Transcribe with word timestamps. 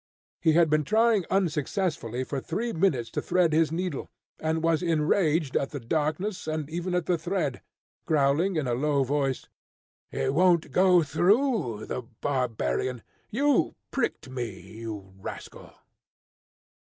He 0.41 0.53
had 0.53 0.67
been 0.67 0.83
trying 0.83 1.25
unsuccessfully 1.29 2.23
for 2.23 2.39
three 2.41 2.73
minutes 2.73 3.11
to 3.11 3.21
thread 3.21 3.53
his 3.53 3.71
needle, 3.71 4.09
and 4.39 4.63
was 4.63 4.81
enraged 4.81 5.55
at 5.55 5.69
the 5.69 5.79
darkness 5.79 6.47
and 6.47 6.67
even 6.71 6.95
at 6.95 7.05
the 7.05 7.19
thread, 7.19 7.61
growling 8.07 8.55
in 8.55 8.65
a 8.65 8.73
low 8.73 9.03
voice, 9.03 9.47
"It 10.09 10.33
won't 10.33 10.71
go 10.71 11.03
through, 11.03 11.85
the 11.85 12.01
barbarian! 12.01 13.03
you 13.29 13.75
pricked 13.91 14.27
me, 14.27 14.59
you 14.59 15.13
rascal!" 15.19 15.71